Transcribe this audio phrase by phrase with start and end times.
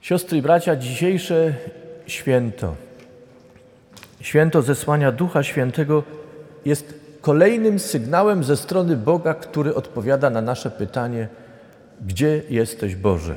[0.00, 1.54] Siostry i bracia, dzisiejsze
[2.06, 2.76] święto,
[4.20, 6.02] święto zesłania Ducha Świętego
[6.64, 11.28] jest kolejnym sygnałem ze strony Boga, który odpowiada na nasze pytanie:
[12.06, 13.36] Gdzie jesteś Boże?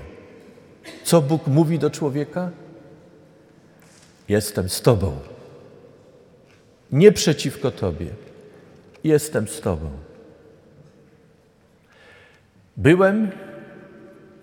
[1.04, 2.50] Co Bóg mówi do człowieka?
[4.30, 5.18] Jestem z Tobą.
[6.92, 8.08] Nie przeciwko Tobie.
[9.04, 9.90] Jestem z Tobą.
[12.78, 13.32] Byłem,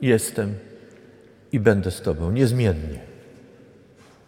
[0.01, 0.55] jestem
[1.53, 3.01] i będę z Tobą niezmiennie.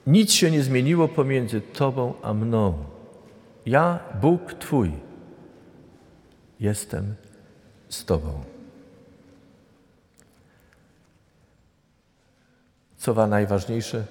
[0.06, 2.74] Nic się nie zmieniło pomiędzy Tobą a mną.
[3.66, 4.92] Ja, Bóg Twój,
[6.60, 7.14] jestem
[7.88, 8.44] z Tobą.
[12.96, 14.04] Co najważniejsze,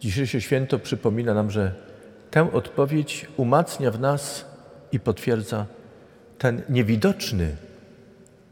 [0.00, 1.74] dzisiejsze święto przypomina nam, że
[2.30, 4.44] tę odpowiedź umacnia w nas
[4.92, 5.66] i potwierdza
[6.38, 7.56] ten niewidoczny,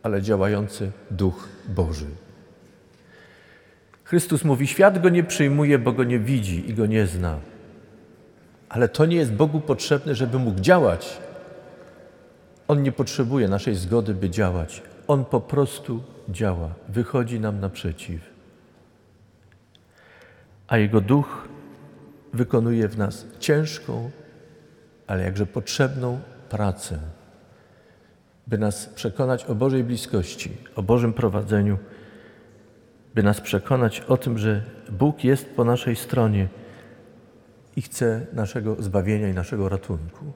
[0.03, 2.07] ale działający Duch Boży.
[4.15, 7.39] Chrystus mówi: Świat go nie przyjmuje, bo go nie widzi i go nie zna.
[8.69, 11.21] Ale to nie jest Bogu potrzebne, żeby mógł działać.
[12.69, 14.83] On nie potrzebuje naszej zgody, by działać.
[15.07, 18.21] On po prostu działa, wychodzi nam naprzeciw.
[20.69, 21.49] A Jego duch
[22.33, 24.11] wykonuje w nas ciężką,
[25.07, 26.99] ale jakże potrzebną pracę,
[28.47, 31.79] by nas przekonać o Bożej bliskości, o Bożym prowadzeniu,
[33.15, 36.49] by nas przekonać o tym, że Bóg jest po naszej stronie
[37.77, 40.33] i chce naszego zbawienia i naszego ratunku.